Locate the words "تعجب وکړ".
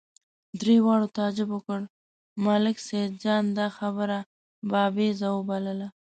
1.17-1.79